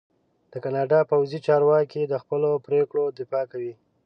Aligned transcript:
د 0.51 0.53
کاناډا 0.63 0.99
پوځي 1.11 1.39
چارواکي 1.47 2.01
د 2.07 2.13
خپلو 2.23 2.49
پرېکړو 2.67 3.03
دفاع 3.19 3.45
کوي. 3.51 3.73